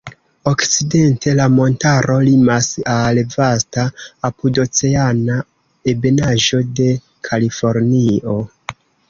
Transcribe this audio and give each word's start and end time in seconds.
Okcidente 0.51 1.33
la 1.39 1.43
montaro 1.57 2.15
limas 2.27 2.69
al 2.93 3.19
vasta 3.35 3.85
apudoceana 4.31 5.37
ebenaĵo 5.95 6.65
de 6.81 6.91
Kalifornio. 7.31 8.41